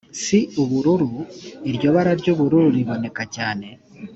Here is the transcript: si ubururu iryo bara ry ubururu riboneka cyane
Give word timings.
si 0.23 0.39
ubururu 0.61 1.17
iryo 1.69 1.89
bara 1.95 2.11
ry 2.19 2.27
ubururu 2.33 2.67
riboneka 2.75 3.23
cyane 3.35 3.67